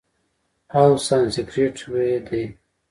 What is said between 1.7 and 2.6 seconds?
ویی دی،